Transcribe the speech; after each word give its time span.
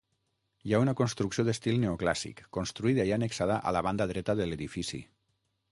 Hi 0.69 0.71
ha 0.73 0.79
una 0.83 0.93
construcció 1.01 1.45
d'estil 1.49 1.77
neoclàssic, 1.83 2.41
construïda 2.59 3.07
i 3.11 3.15
annexada 3.19 3.61
a 3.73 3.77
la 3.79 3.87
banda 3.89 4.13
dreta 4.15 4.39
de 4.43 4.51
l'edifici. 4.51 5.07